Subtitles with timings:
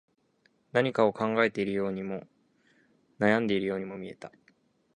[0.71, 2.25] 何かを考えているようにも、
[3.19, 4.31] 悩んでいるようにも見えた